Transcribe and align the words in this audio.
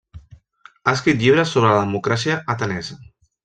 Ha 0.85 0.93
escrit 0.99 1.19
llibres 1.25 1.53
sobre 1.57 1.71
la 1.77 1.85
democràcia 1.85 2.41
atenesa. 2.59 3.03